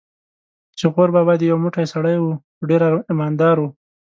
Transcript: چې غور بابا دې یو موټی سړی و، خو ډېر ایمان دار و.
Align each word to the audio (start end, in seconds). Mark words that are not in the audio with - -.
چې 0.77 0.85
غور 0.93 1.09
بابا 1.15 1.33
دې 1.39 1.45
یو 1.51 1.57
موټی 1.63 1.85
سړی 1.93 2.17
و، 2.19 2.25
خو 2.57 2.63
ډېر 2.69 2.81
ایمان 3.09 3.33
دار 3.41 3.57
و. 3.59 3.63